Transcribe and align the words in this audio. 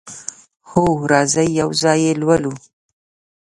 هو، 0.71 0.83
راځئ 1.11 1.47
یو 1.59 1.69
ځای 1.81 1.99
یی 2.05 2.13
لولو 2.21 2.53